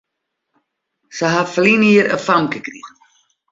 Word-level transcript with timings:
Sy 1.17 1.29
ha 1.35 1.43
ferline 1.51 1.87
jier 1.93 2.07
in 2.15 2.21
famke 2.25 2.59
krigen. 2.65 2.97